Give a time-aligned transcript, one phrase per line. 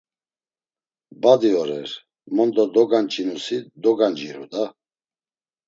[1.21, 1.87] Badi orer,
[2.35, 4.63] mondo doganç̌inusi doganciru da!